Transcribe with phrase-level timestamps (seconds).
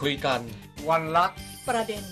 [0.00, 0.40] คุยกัน
[0.88, 1.26] วันละ
[1.68, 2.06] ประเด็น ส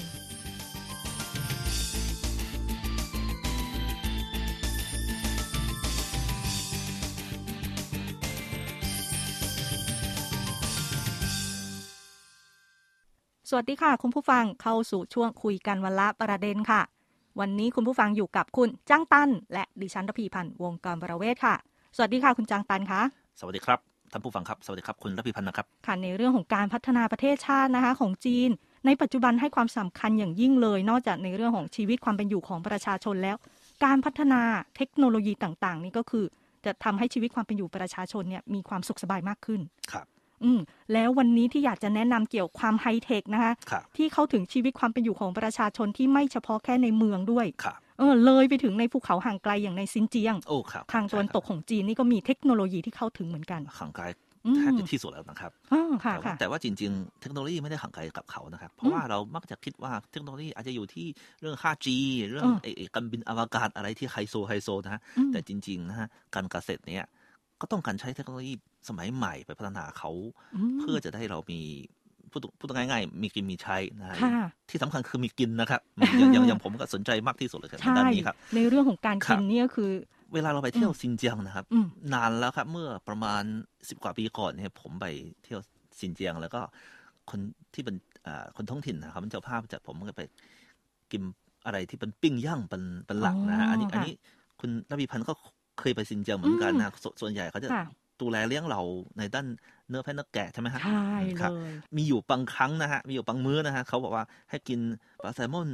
[13.56, 16.82] วัสดีค่ะ คุณผู้ฟังเข้าสู่ช่วงคุยกันวันละประเด็นค่ะ
[17.40, 21.54] วันนี้คุณผู้ฟังอยู่กับคุณจ้างตัน และดิฉันรพีพันธ์วงการบรเวศค่ะ
[21.96, 23.00] สวัสดีค่ะคุณจ้างตันคะ
[23.40, 28.48] สวัสดีครับ ท่านผู้ฟังครับ สวัสดีครับ คุณรพิพันธ์นะครับ ค่ะ ในเรื่องของการพัฒนาประเทศชาตินะคะของจีน
[28.86, 33.36] ในปัจจุบันให้ความสำคัญอย่างยิ่งเลย นอกจากในเรื่องของชีวิตความเป็นอยู่ของประชาชนแล้ว
[33.84, 34.40] การพัฒนา
[34.76, 36.24] เทคโนโลยีต่างๆ นี่ก็คือ
[36.64, 39.60] จะทำให้ชีวิตความเป็นอยู่ประชาชนเนี่ยมีความสุขสบายมากขึ้น
[39.92, 40.06] ครับ
[40.44, 40.60] อืม
[40.92, 54.04] แล้ววันนี้ที่อยากจะแนะนำเกี่ยวความไฮเทคนะคะครับที่เข้าถึงชีวิตความเป็นอยู่ของประชาชนที่ไม่เฉพาะแค่ในเมืองด้วยครับ เออเลยไปถึงในภูเขาห่างไกลอย่างในซินเจียงโอ้ครับทางตะวันตกของจีนนี่ก็มีเทคโนโลยีที่เข้าถึงเหมือนกันห่างไกล
[54.46, 61.06] อืมแทบจะที่สุดแล้วนะครับอ๋อค่ะแต่ว่าค่ะแต่ว่าจริง ๆ เทคโนโลยีไม่ได้ห่างไกลกับเขานะครับ เพราะว่าเรามักจะคิดว่าเทคโนโลยีอาจจะอยู่ที่
[61.40, 61.86] เรื่อง 5G
[62.30, 67.04] เรื่องเออไอ้ไอ้การบินอวกาศอะไรที่ไฮโซไฮโซนะฮะอืมแต่จริงๆนะฮะการเกษตรเนี่ย
[67.60, 68.54] ก็ต้องการใช้เทคโนโลยี
[68.88, 70.10] สมัยใหม่ไปพัฒนาเขา
[70.76, 71.60] มเพื่อจะได้เรามี
[72.34, 75.80] พูดพูดง่ายๆ มีกินมีใช้นะฮะค่ะที่สำคัญคือมีกินนะครับ
[76.18, 79.90] อย่างอย่างอย่างผมก็สนใจมากที่สุดเลยครับใช่ด้านนี้ครับ ในเรื่องของการครักิบนเนี่ยคือ
[80.34, 83.42] เวลาเราไปเที่ยวซินเจียงนะครับอืมนานแล้วครับ เมื่อประมาณ
[83.88, 85.06] สิบกว่าปีก่อนเนี่ย ผมไป
[85.44, 85.60] เที่ยว
[86.00, 86.60] ซินเจียง แล้วก็
[87.30, 87.40] คน
[87.74, 87.96] ที่เป็น
[88.26, 90.22] อ่าคนท้องถิ่นนะครับเป็นเจ้าภาพจัดผมก็ไป
[91.12, 91.22] กิน
[91.66, 94.14] อะไรที่เป็นปิ้งย่างเป็นเป็นหลักนะฮะอ๋ออัอันนี้ค่ะอันนี้
[94.60, 95.32] คุณระพีพันธ์ก็
[95.80, 97.84] เคยไปซินเจียงเหมือนกันนะสส่วนใหญ่เขาจะค่ะ
[98.20, 98.80] ดูแลเลี้ยงเรา
[99.18, 99.46] ในด้าน
[99.88, 104.80] เนื้อแพะเนื้อแกะใช่ไหมฮะใช่ครัเลบยมีอยู่บางครั้งนะฮะมีอยู่บางมื้อนะฮะเขาบอกว่าให้กิน
[105.22, 105.68] ปลาแซลมอน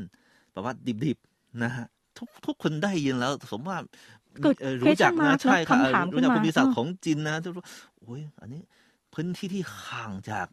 [0.52, 1.86] แบบว่าดิบๆนะฮะ
[2.18, 3.78] ทุกทุกคนได้ยินแล้ว สมว่า
[4.42, 7.66] เกิดอ่อรู้จัก question mark นะใช่ค่ะคำถามรู้จักขึ้นมาคุณมีศักเอดิ์อของจินนะทุกคน
[8.00, 8.62] โอ้ยอันนี้
[9.12, 10.46] พื้นที่ที่ห่างจาก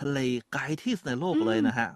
[0.00, 0.18] ทะเล
[0.52, 1.88] ไกลที่สุดในโลกเลยนะฮะ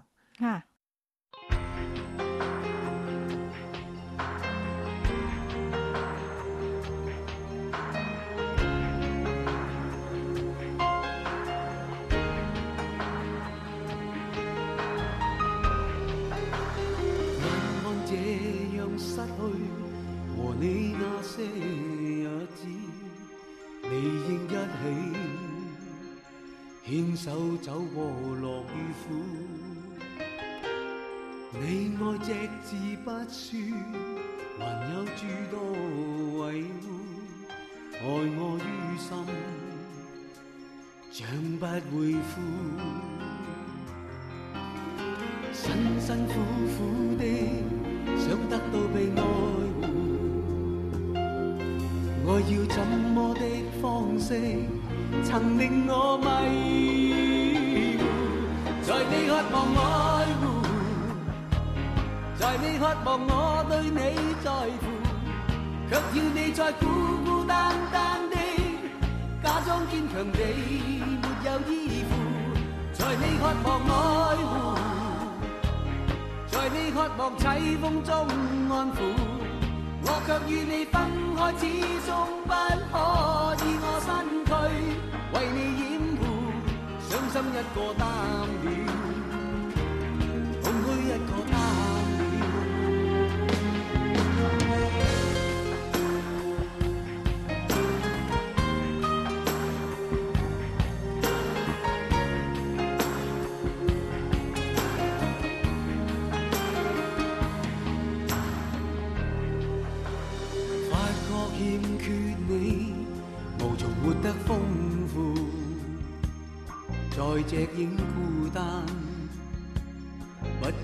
[27.17, 29.07] 手走過樂與苦。
[31.51, 32.29] 你愛隻
[32.63, 33.57] 字不說，
[34.59, 34.61] 還
[34.93, 35.19] 有諸
[35.49, 35.57] 多
[36.45, 36.85] 委屈，
[37.97, 38.05] 愛
[38.37, 38.69] 我於
[38.99, 39.09] 心，
[41.11, 41.25] 像
[41.57, 42.29] 不會枯。
[45.51, 45.65] 辛
[45.99, 46.33] 辛苦
[46.77, 46.77] 苦
[47.17, 47.23] 的
[48.15, 49.19] 想得到被愛
[49.81, 49.83] 護，
[52.27, 53.41] 愛要怎麼的
[53.81, 53.83] 方
[54.19, 54.76] 式
[55.23, 56.25] 曾令我迷
[57.97, 58.03] 糊，
[58.83, 59.79] 在你渴望爱
[60.39, 60.41] 护，
[62.37, 63.99] 在你渴望我对你
[64.43, 64.51] 在
[64.81, 64.85] 乎，
[65.89, 66.85] 却要你再孤
[67.25, 68.35] 孤单单的
[69.43, 70.37] 假装坚强地
[71.21, 72.09] 没有依附，
[72.93, 73.91] 在你渴望爱
[74.35, 74.45] 护。
[76.49, 78.13] 在你渴望凄风中
[78.69, 78.97] 安抚，
[80.03, 80.95] 我却与你分
[81.39, 81.61] 爱，始
[82.05, 82.11] 终
[82.45, 82.93] 不可
[83.61, 84.09] 以我身
[84.43, 84.49] 躯
[85.33, 85.85] 为你掩
[86.17, 86.21] 护，
[87.07, 88.67] 伤心一个淡了，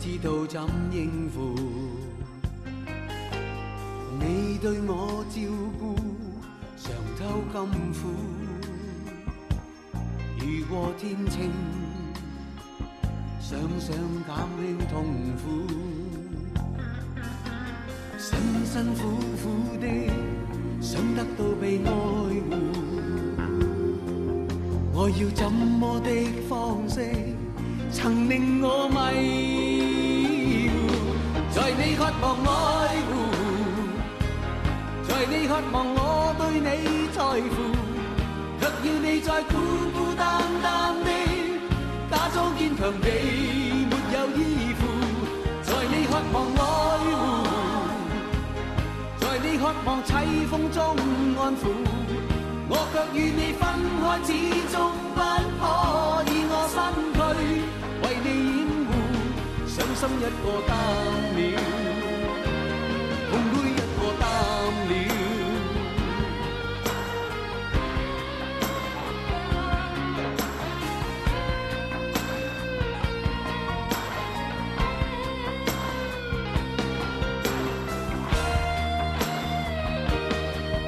[0.04, 1.56] 知道怎應付。
[4.20, 5.40] 你對我照
[5.80, 5.96] 顧，
[6.76, 7.22] 常偷
[7.54, 8.12] 甘苦，
[10.46, 11.50] 雨過天晴，
[13.40, 13.96] 想想
[14.28, 14.30] 減
[14.60, 15.06] 輕痛
[15.42, 15.46] 苦。
[18.18, 19.02] 辛辛苦
[19.42, 19.44] 苦
[19.80, 19.88] 的
[20.82, 21.90] 想得到被愛
[22.50, 22.52] 護，
[24.92, 26.10] 我要怎麼的
[26.50, 27.00] 方式
[27.90, 29.83] 曾令我迷，
[31.56, 32.50] 在你渴望愛
[33.10, 33.12] 護，
[35.08, 36.68] 在你渴望我對你
[37.14, 37.22] 在
[37.54, 37.56] 乎，
[38.60, 39.54] 卻要你再孤
[39.94, 40.66] 孤單單
[41.06, 41.10] 的
[42.10, 43.08] 假裝堅強地
[43.86, 44.82] 沒有依附，
[45.62, 46.62] 在你渴望愛
[47.14, 47.14] 護。
[49.20, 50.10] 在你渴望凄
[50.50, 50.78] 風中
[51.38, 51.62] 安撫，
[52.68, 53.62] 我卻與你分
[54.02, 54.30] 開，始
[54.74, 54.76] 終
[55.14, 55.18] 不
[55.62, 55.62] 可
[56.32, 56.76] 以我身
[57.14, 57.93] 軀為
[60.04, 60.70] 心一個擔
[61.34, 61.40] 了，
[63.32, 64.22] 痛杯一個擔
[64.90, 64.92] 了。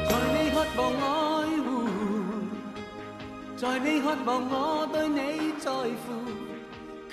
[0.09, 1.07] 在你渴望愛
[1.63, 1.65] 護，
[3.55, 4.53] 在你渴望我
[4.91, 5.17] 對你
[5.57, 6.05] 在乎，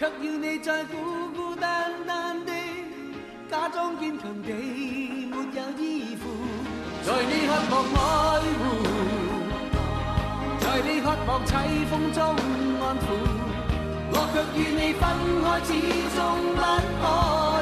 [0.02, 0.96] 却要你再孤
[1.32, 2.50] 孤单单的
[3.49, 4.50] 假装坚强地
[5.31, 6.28] 没有依附。
[7.04, 8.00] 在你渴望爱
[8.58, 8.60] 护，
[10.58, 12.20] 在你渴望凄风中
[12.82, 13.06] 安抚，
[14.10, 15.00] 我却与你分
[15.44, 15.70] 开，始
[16.16, 16.19] 终
[16.50, 16.60] 不
[16.99, 17.04] 可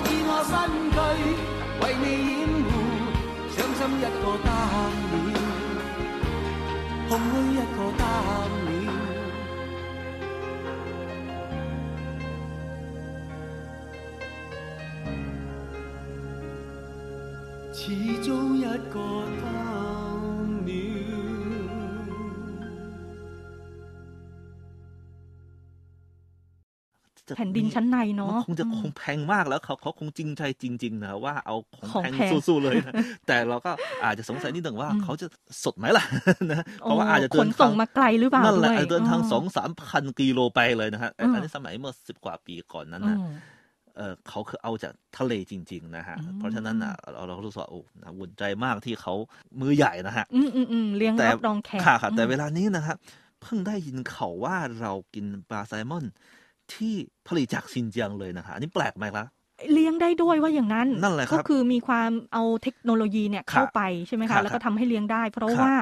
[0.08, 0.50] 以我身
[0.94, 0.96] 躯
[1.82, 2.06] 为你
[2.40, 2.72] 掩护，
[3.52, 4.48] 伤心一个担
[5.12, 5.36] 了，
[7.06, 8.00] 空虛一個擔
[17.79, 17.83] 始
[18.25, 18.99] 终一个
[19.41, 19.45] 担
[20.67, 20.71] 了。
[27.29, 32.93] จะ แผ่นดินชั้นใน มัน เนาะ คงจะ อื ค ม งแพงมากแล้วเขาเขาคงจริงใจจริง ๆ นะว่าเอาของ ของ แพง แพง สู้ๆเลยนะ
[33.27, 33.71] แต่เราก็
[34.05, 35.27] อาจจะสงสัยนิดหนึ่งว่า อืม เขาจะ
[35.63, 36.05] สดไหมล่ะ
[36.51, 41.33] นะเพราะว่าอาจจะ ข เดิ น น ส่ ทาง ง มาไกลหรือเปล่า นั่นแหละ ด้วย เดินทาง อ๋อ สองสามพันกิโลไปเลยนะฮะ อืม
[41.33, 43.25] อันนี้สมัยเมื่อสิบกว่าปีก่อนนั้น อื นะ ม
[44.00, 49.14] เออเขาคือเอาจากทะเลจริง ๆ นะฮะอืมเพราะฉะนั้นนะเราเรารู้สึกว่าโอ้นะวุ่นใจมากที่เขา
[49.60, 52.96] มือใหญ่นะฮะ อืมอืมอืมเลี้ยงแต่รับรองแขกค่ะค่ะแต่อืมเวลานี้นะครับ
[53.42, 56.04] เพิ่งได้ยินข่าวว่าเรากินปลาแซลมอน
[56.72, 56.94] ที่
[57.28, 59.26] ผลิตจากซินเจียงเลยนะคะอันนี้แปลกไหมครับ
[59.72, 65.72] เลี้ยงได้ด้วยว่าอย่างนั้นนั่นแหละครับก็คือมีความเอาเทคโนโลยีเนี่ยครับเข้าไปใช่ไหมครัคะบแล้วก็ทำให้เลี้ยงได้ เพราะครับว่า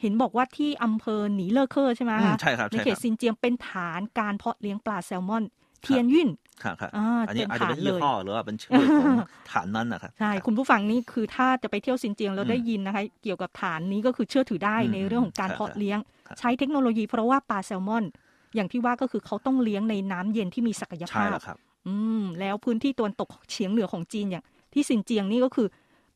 [0.00, 5.44] เห็นบอกว่าที่อำเภอหนีเลอเคอร์ใช่ไหมอืมคะใช่ครับในใช่เขคตรับซินเจียงเป็นฐานการเพาะเลี้ยงปลาแซลมอน
[5.82, 6.28] เทียนยุ่น
[6.62, 9.18] ค่ะค่ะอ่าอันนี้เป็นอาจจะฐาเป็นนเลยี่ยห้อหรือว่าเป็นชื่อของ
[9.52, 18.04] ฐานนั้นนะครับใช่คุณผู้ฟังนี่คือถ้าจะไปเที่ยวซินเจียงแล้วอืมได้ยินนะคะ เกี่ยวกับฐานนี้ก็คือเชื่อถือได้อืมในเรื่องของการครับเพาะเลี้ยงครับใช้เทคโนโลยีเพราะว่าปลาแซลมอน
[18.54, 25.66] อย่างที่ว่าก็คือเขาต้องเลี้ยงในน้ำเย็นที่มีศักยใช่ภาพแล้วครับ อืมแล้วพื้นที่ตะวันตกเฉียงเหนือของจีนอย่างที่ซินเจียงนี่ก็คือ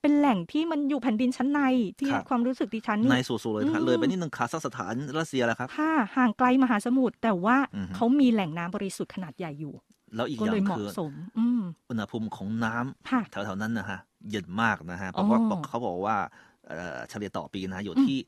[0.02, 1.60] เป็นแหล่งที่มันอยู่แผ่นดินชั้นใน
[1.98, 9.74] ที่ครับ ความรู้สึกดิฉันในนี่สูๆเลยนะครับอืม เลยไปนิดนึงคาซัคสถานรัสเซียแล้วครับถ้าห่างไกลมหาสมุทรแต่ว่าอือฮึ เขามีแหล่งน้ำบริสุทธิ์ขนาดใหญ่อยู่
[10.16, 11.60] แล้วอีกก็อย่าเลยงเหมาะคือสม อืม
[11.90, 13.98] อุณหภูมิของน้ำค่ะ แถวๆนั้นนะฮะ
[14.30, 16.16] เย็นมากนะฮะเพราะว่าอ๋อเขาบอกว่า
[16.68, 18.18] เอ่อเฉลี่ยต่อปีนะอยู่อืมที่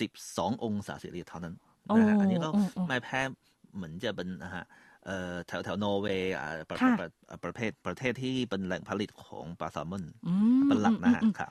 [0.00, 1.54] สิบสององศาเซลเซียสเท่านั้น
[1.88, 3.20] โอ้นะฮะอันนี้ก็โอ้โอ้ ไม่แพ้
[3.74, 4.64] เหมือนจะเป็นนะฮะ
[5.06, 7.08] เอ่อแถวแถวนอร์เวย์อ่าประค่ะประ
[7.44, 11.46] ประเภทประเทศที่เป็นแหล่งผลิตของปลาแซลมอนอืมเป็นหลักนะฮะอืมอืมครั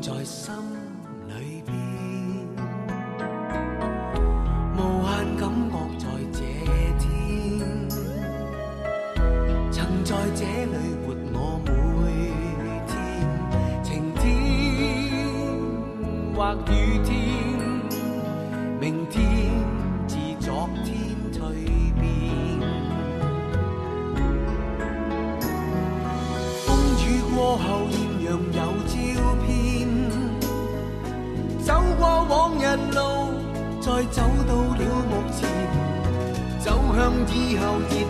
[0.00, 0.97] 在心。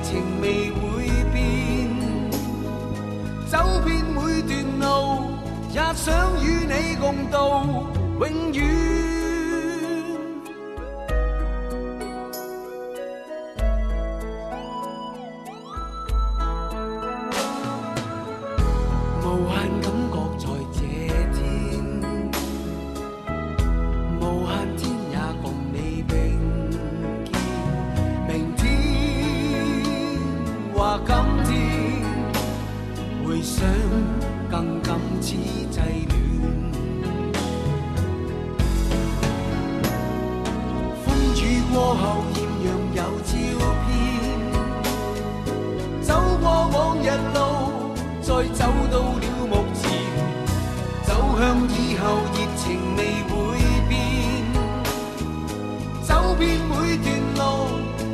[0.08, 1.90] 情未会变。
[3.46, 4.50] 走遍每段
[4.80, 4.86] 路，
[5.70, 7.36] 也想与你共度
[8.18, 8.97] 永远。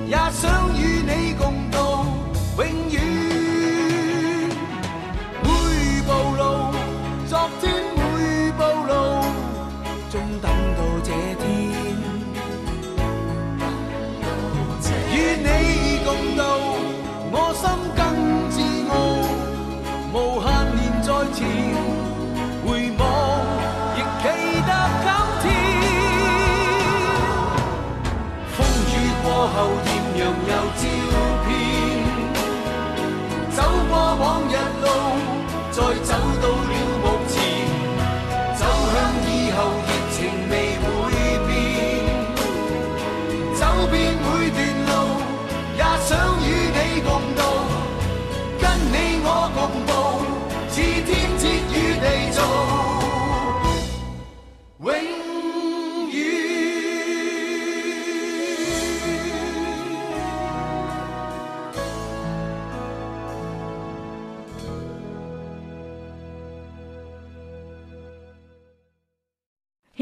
[0.06, 0.53] 也想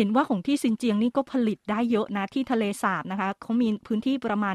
[0.02, 4.54] ห็นว่าของที่ซินเจียงนี่ก็ผลิตได้เยอะนะที่ทะเลสาบนะคะเขามีพื้นที่ประมาณ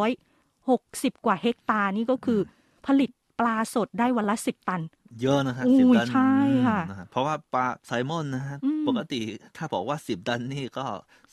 [0.00, 2.40] 6,660 กว่าเฮกตาร์นี่ก็คือ
[2.86, 4.80] ผลิตปลาสดได้วันละ 10 ตัน
[5.20, 6.32] เยอะนะฮะอุ้ยสิบดันใช่
[6.66, 9.20] ค่ะอืมนฮเพราะว่าปลาไซมอนนะฮะอืมปกติ
[9.56, 10.84] ถ้าบอกว่าสิบดันนี่ก็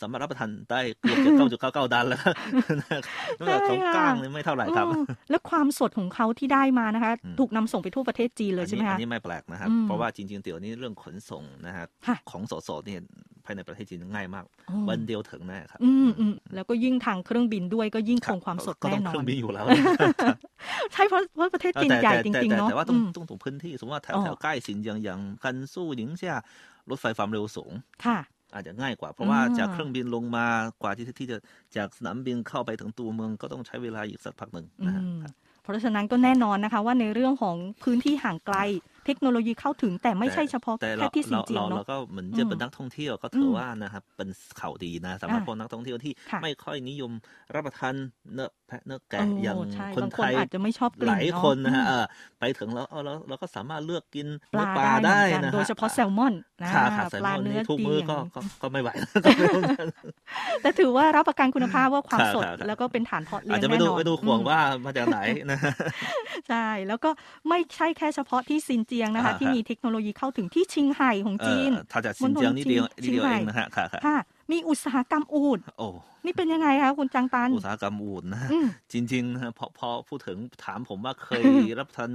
[0.01, 2.21] สามารถรับประทานได้เกือบจะเก้าจุดเก้าเก้าดันแล้ว
[2.79, 3.01] นะครับ
[3.39, 13.01] นอกจากของกล้างนี่ไม่เท่าไหร่ครับอืมแล้วความสดของเขาที่ได้มานะคะอืมถูกนำส่งไปทั่วประเทศจีนเลยอันใช่ไหนี้มอัคะนนี้ไม่แปลกนะครับอืมเพราะว่าจริงๆเดี๋ยวนี้เรื่องขนส่งนะฮะค่ะของสดๆเนี่ย
[13.45, 19.65] ภายในประเทศจีนง่ายมากอ๋อวันเดียวถึงแน่ครับ อืมอืมแล้วก็ยิ่งทางเครื่องบินด้วยก็ยิ่งคงความสดก็แน่ต้องนอเครื่นองบินอยู่แล้ว
[20.93, 26.35] ใช่เพราะเพราะประเทศจีนแต่ใหญ่แต่จแต่ริงๆแต่เนาะแต่ว่าต้องอืมต้องถูกพื้นที่สมมติว่าแถวอ๋อแถวใกล้สินเจียงอย่างกันสู้หนิงเซีย
[26.89, 27.71] รถไฟความเร็วสูง
[28.05, 28.19] ค่ะ
[28.53, 30.47] อาจจะง่ายกว่า เพราะว่าอ่าจากเครื่องบินลงมา
[30.81, 31.37] กว่าที่ที่จะ
[31.77, 35.13] จากสนามบินเข้าไปถึงตัวเมืองก็ต้องใช้เวลาอีกสักพักหนึ่งอืนะฮะม
[35.63, 38.57] เพราะฉะนั้นก็แน่นอนนะคะ ว่าในเรื่องของพื้นที่ห่างไกล
[39.05, 47.11] เทคโนโลยีเข้าถึงแต่ไม่ใช่เฉพาะแต่แค่เราที่ซินเราเจียเรางเราเนาะก็เหมือนจะเป็นอืมนักท่องเที่ยวก็ถืออมว่านะครับเป็นข่าวดีนะสำหรับอ่าพวกนักท่องเที่ยวที่ค่ะไม่ค่อยนิยม
[47.55, 47.93] รับประทาน
[48.33, 52.05] เนื้อ แพะเนื้อแกะโอ้อย่างใช่คนบางไทคนยอาจจะไม่ชอบกหลิ่นลายเนาะคนนะฮะอืมเออ
[52.39, 56.33] ไปถึงแล้วเออเราเราก็สามารถเลือกกินปลาเนื้อปลาได้ได้เหมือนกันนะฮะโดยเฉพาะแซลมอน
[56.63, 58.89] นะค่ะค่ะแซลปมลาอนเนื้นี่อทุกดีมื้ออย่างก็นี้ก็ก็ไม่ไหว
[59.25, 59.87] ก็ไม่รู้กัน
[60.61, 65.19] แต่ถือว่ารับประกันคุณภาพว่าความครับสดครับแล้วก็เป็นฐานเพาะเลี้อาจยงจะไม่แน่ดูนอนไม่ดูห่วงอืมว่ามาจากไหน
[65.51, 65.59] นะ
[66.49, 67.09] ใช่แล้วก็
[67.49, 74.17] ไม่ใช่แค่เฉพาะที่ซินเจียงนะคะอ่าที่ฮะมีเทคโนโลยีเข้าถึงที่ชิงไห่ของเอจีอนถ้าจากมณฑลสินเจียงนี่เดียวชินี่งเดียวไห่เองนะฮะค่ะค่ะค่ะ
[74.51, 75.87] มีอุตสาหกรรมอูดโอ้
[76.25, 81.43] นี่เป็นยังไงคะคุณจังตัน อุตสาหกรรมอูดนะอืมจริงๆนะฮะพอพอพูดถึงถามผมว่าเคย
[81.79, 82.11] รับประทาน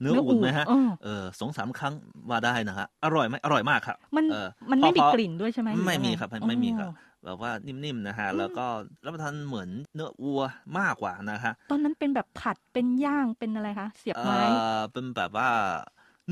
[0.00, 1.94] เนื้อเนื้ออูดไหมฮะอูฐเออเออสองสามครั้ง
[2.28, 8.66] ว่าได้นะฮะอร่อยไหมอร่อยมากครับมันเออมันไม่พอมีพอกลิ่นด้วยใช่ไหมหรือไม่มียังงครับไม่ไม่มีครับอ๋อแบบว่านิ่มๆนะฮะอืมแล้วก็
[9.04, 10.42] รับประทานเหมือนเนื้อวัว
[10.78, 14.40] มากกว่านะฮะตอนนั้นเป็นแบบผัดเป็นย่างเป็นอะไรคะเสียบเอไม้
[14.78, 15.48] อเป็นแบบว่า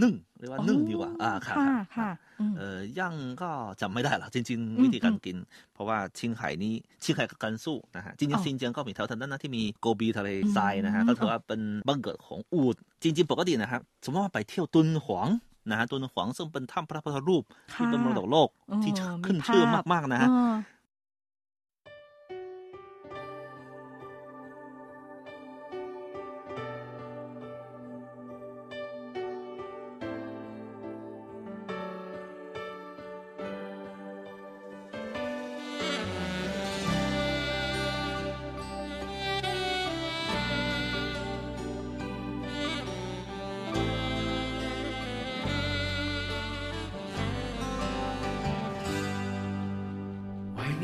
[0.03, 2.11] นึ่งเรียกว่านึ่งดีกว่า อ่าครับค่ะครับค่ะ
[2.41, 2.63] อืมเอ
[2.97, 3.51] อย่างก็
[3.81, 5.37] จำไม่ได้หรอกจริงอืมๆวิธีการกิน
[5.75, 6.75] เพราะว่าชิงไห่นี้
[7.05, 15.29] ชิงไห่กับกันสู้นะฮะจริงอ๋อๆซินเจียงก็มีแถวทางด้านนั้นที่มีโกบีทะเลอืมทรายนะฮะก็ถือว่าเป็นบ้านเกิดของอูดจริง ๆ ปกตินะครับสมมติว่าไปเที่ยวตุนหวง
[15.71, 17.43] นะฮะตุนหวงซึ่งเป็นถ้ำพระพุทธรูป
[17.79, 20.29] ที่เป็นมรดกโลกเออที่มีขึ้นชื่อภาพมากๆนะฮะ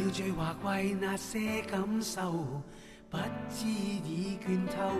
[0.03, 2.33] 了最華貴那些感受，
[3.09, 3.17] 不
[3.49, 4.91] 知已倦透。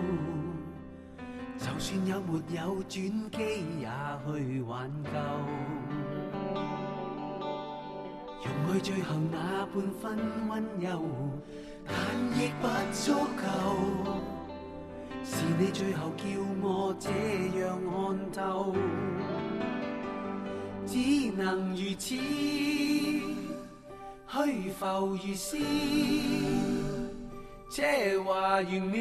[1.57, 3.87] 就算有没有轉機，也
[4.25, 5.09] 去挽救。
[8.45, 10.17] 用去最後那半分
[10.49, 11.01] 溫柔，
[11.85, 11.93] 但
[12.39, 13.43] 亦不足夠。
[15.25, 16.23] 是你最後叫
[16.61, 17.09] 我這
[17.59, 18.75] 樣看透，
[20.85, 22.15] 只能如此。
[24.33, 25.59] 虛浮如斯，
[27.69, 27.83] 這
[28.23, 28.97] 話完了，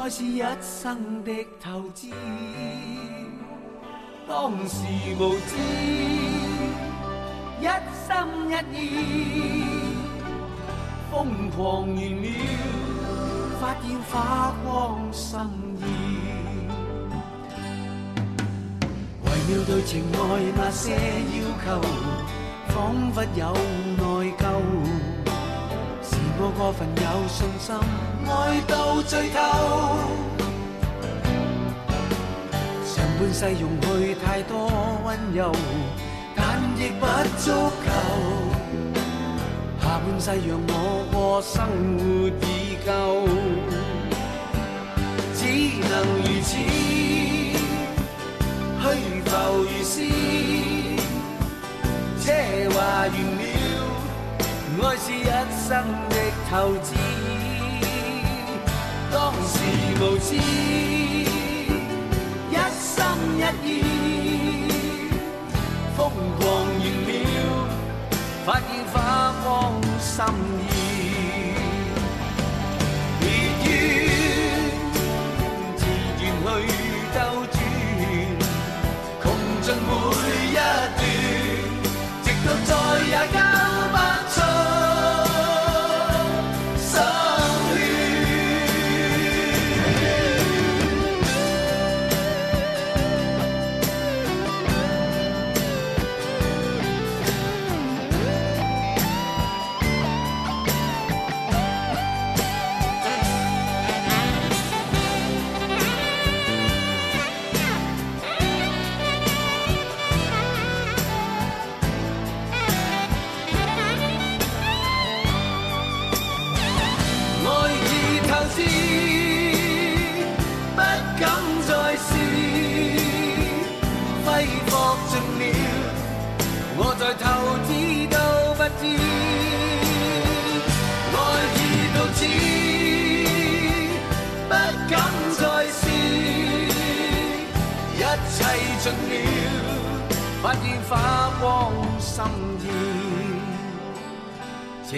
[0.00, 2.12] 愛是一生的投資。
[4.28, 4.76] 當時
[5.18, 5.56] 無知，
[7.60, 7.66] 一
[8.06, 8.08] 心
[8.48, 8.78] 一意，
[11.12, 12.28] 瘋狂完了，
[13.60, 15.40] 發現花光心
[15.80, 15.82] 意。
[19.24, 19.26] 為
[19.56, 20.18] 了對情愛
[20.56, 21.68] 那些要求。
[22.78, 23.52] 仿佛有
[23.96, 24.40] 內疚，
[26.00, 27.74] 是我過分有信心，
[28.24, 28.30] 愛
[28.68, 29.36] 到最透。
[32.86, 34.70] 上半世用去太多
[35.04, 35.50] 溫柔，
[36.36, 37.04] 但亦不
[37.36, 37.50] 足
[37.82, 37.90] 夠。
[39.82, 41.56] 下半世讓我過生
[41.98, 43.26] 活已夠，
[45.34, 45.40] 只
[45.82, 45.92] 能
[46.22, 46.54] 如此，
[48.78, 48.86] 虛
[49.24, 49.32] 浮
[49.64, 49.96] 如斯，
[53.08, 53.42] 完了，
[54.82, 55.24] 爱是一
[55.66, 55.68] 生
[56.10, 56.14] 的
[56.50, 56.86] 投资。
[59.10, 59.54] 当时
[59.98, 60.28] 无知，
[62.50, 62.94] 一心
[63.38, 63.70] 一意，
[65.96, 65.98] 疯
[66.38, 67.10] 狂完了。
[68.44, 68.94] 发现花
[69.42, 69.46] 光
[69.98, 70.14] 心
[70.68, 70.70] 意，
[83.08, 83.47] viajar.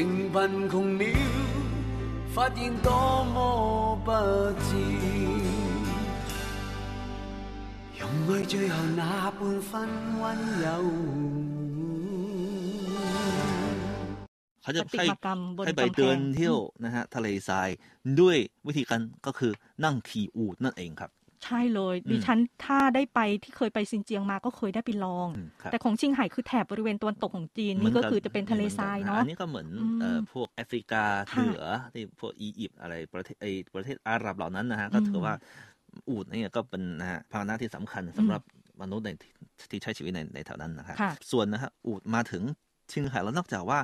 [0.09, 1.03] 情贫穷了，
[2.33, 2.89] 发现多
[3.35, 3.37] 么
[4.05, 4.11] 不
[4.65, 4.69] 智。
[7.99, 9.71] 用爱最后那半分
[10.19, 10.23] 温
[10.63, 10.65] 柔。
[14.61, 17.69] เขาจะ ปฏิ ให้ มากรรมบน ให้ไป กำแพ เดิน ง เที่ยวนะฮะทะเลทราย
[18.19, 19.51] ด้วยวิธีการก็คือ
[19.83, 21.11] นั่งขี่อูฐนั่นเองครับ
[21.44, 35.34] ใช่เลยอืมดิฉันถ้าได้ไปที่เคยไปซินเจียงมาก็เคยได้ไปลองอืมครับแต่ของชิงไห่คือแถบบริเวณตะวันตกของจีนนี่ก็คือจะเป็นทะเลทรายเนาะอันนี้ก็เหมือนอืมเอ่อพวกแอฟริกาค่ะเหนือที่พวกอียิปต์อะไรประเทศไอประเทศอาหรับเหล่านั้นนะฮะก็ถือว่า
[36.08, 38.42] อูฐเนี่ยก็เป็นนะฮะพาหนะที่สำคัญสำหรับ
[38.82, 39.32] มนุษย์ในที่
[39.70, 42.42] ที่ใช้ชีวิตในในแถวนั้นนะครับค่ะส่วนนะฮะอูฐมาถึง
[42.88, 43.78] เชียงไฮ้แล้วนอกจากว่า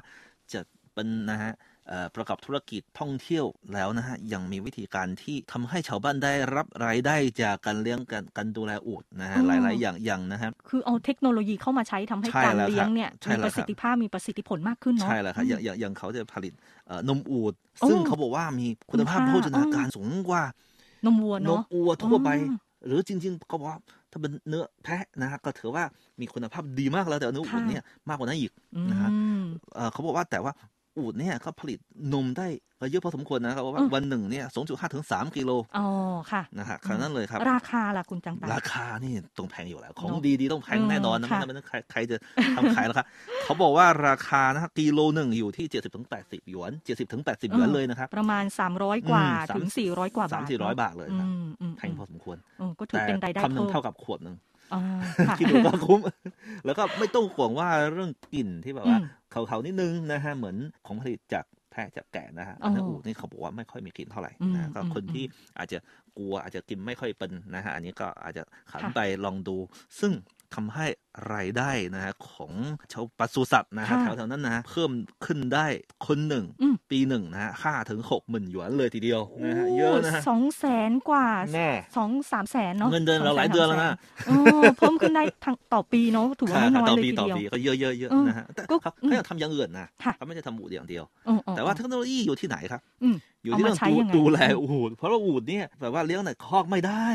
[0.53, 0.61] จะ
[0.95, 1.76] เป็นนะฮะเอ่อ
[2.15, 3.45] ประกอบธุรกิจท่องเที่ยว
[3.75, 16.53] แล้วนะฮะยังมีวิธีการที่ทำให้ชาวบ้านได้รับรายได้จากการเลี้ยงกันการดูแลอูฐนะฮะอืมหลาย ๆ อย่างอย่างนะฮะคือเอาเทคโนโลยีเข้ามาใช้ทำให้ใช่การแล้วครับเลี้ยงเนี่ยใช่มีแล้วประสิทธิภาพมีประสิทธิผลมากขึ้นเนาะใช่แล้วครับอืมอย่างอย่างอย่างเขาจะผลิต
[16.87, 20.43] เอ่อนมอูดโอ้ซึ่งเขาบอกว่ามีคุณภาพคุณค่าโภชนาการสูงกว่า
[21.05, 23.79] นมวัวนมเนาะอัวทั่วไปอ๋อหรือจริง ๆ เขาบอกว่า
[24.11, 25.85] ถ้าเป็นเนื้อแพะนะฮะก็ถือว่า
[26.21, 29.41] มีคุณภาพดีมากแล้วแต่เนื้ออูดค่ะเนี่ยมากกว่านั้นอีกอืนะฮะม
[29.75, 30.53] เอ่อเขาบอกว่าแต่ว่า
[30.99, 31.79] อูดเนี่ยเขาผลิต
[32.15, 32.49] นมได้
[32.91, 35.87] เยอะพอสมควรนะครับว่าอืมวันหนึ่งเนี่ยสองจุดห้าถึงสามกิโลอ๋อ
[36.33, 42.17] ค่ะนะฮะขนาดนั้นเลยครับ ราคาล่ะคุณจังตังราคานี่ต้องแพงอยู่แล้ว ของเนอะดีๆต้องแพงเออแน่นอนนะค่ะไม่งั้นใครใครจะ
[42.57, 43.07] ทำขายล่ะครับ
[43.45, 48.45] เขาบอกว่าราคานะฮะกิโลหนึ่งอยู่ที่เจ็ดสิบถึงแปดสิบหยวนเจ็ดสิบถึงแปดสิบหยวนเลยนะครับ ประมาณ
[48.77, 54.37] 300กว่าอืมสามถึง400กว่าบาทสามสี่ร้อยเนะบาทเลยอืนะมอืมแพงพอสมควรเออก็ถือแต่เป็นรายได้คำหนึ่งเพิ่มเท่ากับขวดหนึ่ง
[54.75, 54.83] อ่า
[55.29, 56.01] ค่ะคิดดูว่าคุ้ม
[56.67, 59.07] แล้วก็ไม่ต้องห่วงว่าเรื่องกลิ่นที่แบบว่าอืม
[59.49, 65.25] เขาๆนิดนึงนะฮะเหมือนของผลิตจากแพะจากแกะนะฮะอ๋อเนื้ออูฐนี่เขาบอกว่าไม่ค่อยมีกลิ่นเท่าไหร่อืมนะก็อืมคนที่
[65.59, 65.79] อาจจะ
[66.19, 69.57] กลัวอาจจะกินไม่ค่อยเป็นนะฮะอันนี้ก็อาจจะขันค่ะไปลองดู
[70.01, 70.13] ซึ่ง
[70.57, 70.87] ทำให้
[71.35, 72.53] รายได้นะฮะของ
[72.93, 74.91] ชาวปศุสัตว์นะฮะค่ะแถวๆนั้นนะฮะเพิ่ม
[75.27, 75.67] ขึ้นได้
[76.07, 97.09] คนหนึ่งอืมปีหนึ่งนะฮะห้าถึงหกหมื่นหยวนเลยทีเดียวนะฮะเยอะนะฮะสองแสนกว่าแน่สองสามแสนเนาะเงินเดือนเราหลายเดือนแล้วนะเออเพิ่มขึ้นได้ทั้งต่อปีเนาะถือว่าไม่น้อยต่อเลยปีทีต่อเดียวปีก็เยอะๆเยอะเออๆนะฮะแต่ก็เขาอืมเขายังทำอย่างอื่นนะค่ะเขาไม่ได้ทำอูดอย่างเดียวเออเออแต่ว่าเทคโนโลยีอยู่ที่ไหนครับอืมอยู่ที่เอาเรื่มาองใช้ดูยังไงดูแลอูดเพราะว่าอูดเนี่ยแบบว่าเลี้ยงในคอกไม่ได้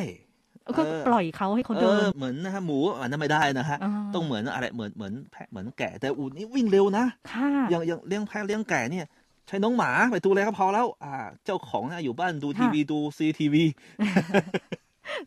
[0.78, 9.06] ก็เออปล่อยเขาให้เขาเอเดิอนเหมือนนะฮะหมูอันนั้นไม่ได้นะฮะาต้องเหมือนอะไรเหมือนเหมือนแพะเหมือนแกะแต่อูดนี่วิ่งเร็วนะค่ะอย่างอย่างเลี้ยงแพะเลี้ยงแกะเนี่ย
[9.48, 11.14] ใช้น้องหมาไปดูแลก็พอแล้ว อ่า
[11.46, 13.64] เจ้าของน่ะอยู่บ้านดูทีวีดูซีทีวี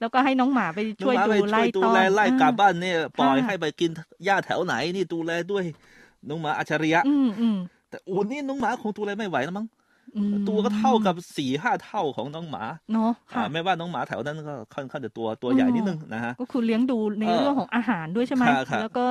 [0.01, 3.91] แล้วก็ให้น้องหมาไปน้องช่วยหมาดูไปไล่ช่วยดูต้อนแลไล่กลับอ่าบ้านเนี่ยปล่อยค่ะให้ไปกิน
[4.25, 5.65] หญ้าแถวไหนนี่ดูแลด้วย
[6.29, 7.57] น้องหมาอัจฉริยะ อืมอืม
[7.91, 9.84] แต่อูดนี่น้องหมาคงดูแลไม่ไหวแล้วมั้งอืม
[10.49, 19.07] ตัวก็เท่ากับสี่ห้าเท่าของน้องหมาเนาะอ่าค่ะไม่ว่าน้องหมาแถวนั้นก็ค่อนข้างจะตัวตัวใหญ่อืมนิดนึงนะฮะก็คือเลี้ยงดูในเออเรื่องของอาหารด้วยใช่ไหมครับครับแล้วก็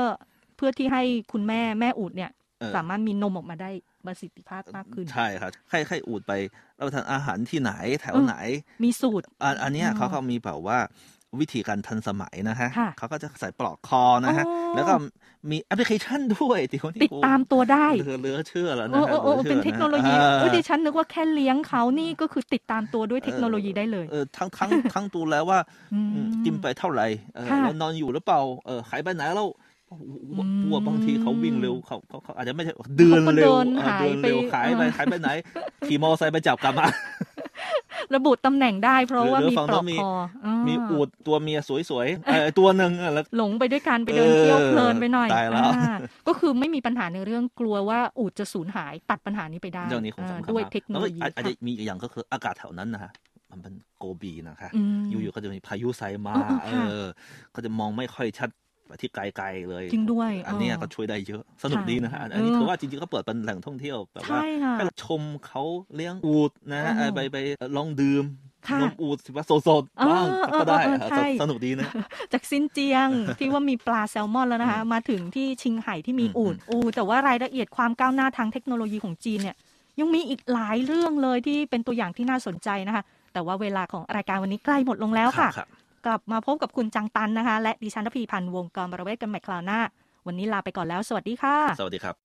[0.57, 3.71] เพื่อที่ให้คุณแม่แม่อูดเนี่ยเออสามารถมีนมออกมาได้
[4.05, 6.33] ประสิทธิภาพมากขึ้น ใช่ครับให้ให้อูดไป
[6.77, 8.35] รับประทานอาหารที่ไหนแถวไหน
[8.83, 10.79] มีสูตร อันอันเนี้ยอ๋อเขาก็มีแบบว่า
[11.41, 14.93] วิธีการทันสมัยนะฮะค่ะเขาก็จะใส่ปลอกคอนะฮะอ๋อแล้วก็
[15.51, 25.59] มีแอปพลิเคชันด้วยที่คนที่ติดตามตัวได้เหลือเหลือเชื่อแล้วโอ้นะฮะโอ้โอ้หลืเป็นชื่เทคโนโลยีะเออดิฉันนึกว่าแค่เลี้ยงเขานี่ก็คือติดตามตัวด้วยเทคโนโลยีได้เลยเออทั้งทั้งทั้งดูแล้วว่า
[25.93, 29.49] อืมอืมกินไปเท่าไหร่เออค่ะเรานอนอยู่หรือเปล่าเออหายไปไหนแล้ว
[29.89, 35.29] อืมว่าบางทีเขาวิ่งเร็วเขาเขาเขาอาจจะไม่ใช่เดินเขาก็เร็วเดินเออหายเดินเร็วไปหายไปเออหายไปไหน
[35.87, 36.87] ขี่มอเตอร์ไซค์ไปจับกลับมา
[38.15, 40.11] ระบุตำแหน่งได้ เพราะว่าหรือมีฝั่งปลโน้อกนมีคอ
[40.45, 45.93] อ่ามีอูดตัวเมียสวยๆเออตัวหนึ่งเออแล้วหลงไปด้วยกันไปเดินเที่ยวเพลินไปหน่อยตายแล้วอ่า
[46.27, 53.11] ก็คือไม่มีปัญหาในเรื่องกลัวว่าอูดจะสูญหายตัดปัญหานี้ไปได้เรื่องนี้คงอ่าสำคัญด้วยมากเทคโนโลยีแล้วก็อาจค่ะจะมีอีกอย่างก็คืออากาศแถวนั้นนะฮะ
[53.51, 56.35] มันเป็นโกบีนะคะอืมอยู่ๆก็จะมีพายุไซมา
[56.65, 57.07] เออเออค่ะเออ
[57.55, 58.62] ก็จะมองไม่ค่อยชัดไป
[59.01, 65.63] ที่ไกลๆเลย จริงด้วย อันเนี้ยเออก็ช่วยได้เยอะสนุกค่ะดีนะฮะอันนี้เออถือว่าจริงๆก็เปิดเป็นแหล่งท่องเที่ยวแบบว่าใช่ค่ะให้เราชมเขา
[65.95, 67.37] เลี้ยงอูดนะฮะเออไปไป
[67.77, 68.25] ลองดื่ม
[68.69, 69.51] ค่ะนมอูดสิว่าส
[69.81, 71.89] ดเออๆบ้างเออก็ได้เออใช่สนุกดีนะ
[72.33, 79.55] จากซินเจียงที่ว่ามีปลาแซลมอนแล้วนะคะ มาถึงที่ชิงไห่ที่มีอืมอูดอูแต่ว่ารายละเอียดความก้าวหน้าทางเทคโนโลยีของจีนเนี่ย
[79.99, 83.03] ยังมีอีกหลายเรื่องเลยที่เป็นตัวอย่างที่น่าสนใจนะคะ
[83.33, 85.69] แต่ว่าเวลาของรายการวันนี้ใกล้หมดลงแล้วค่ะครับ
[86.05, 89.79] กลับมาพบกับคุณจังตันนะคะ และดิฉันทพีพันธ์วงกรบรเวศกันใหม่คราวหน้า
[90.25, 92.22] วันนี้ลาไปก่อนแล้ว สวัสดีค่ะ สวัสดีครับ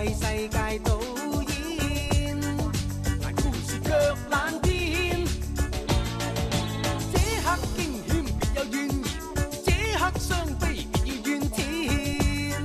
[0.00, 0.90] 負責替世界導
[1.48, 2.40] 演，
[3.22, 3.88] 但故事卻
[4.30, 5.26] 懶偏。
[7.12, 9.04] 這刻驚險別有怨言，
[9.66, 12.64] 這刻傷悲別要怨天，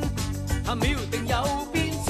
[0.65, 1.35] 他秒定有
[1.73, 2.07] 變遷。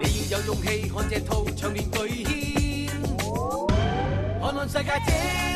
[0.00, 2.88] 你要有勇氣看這套場面巨獻，
[4.40, 5.49] 看看世界，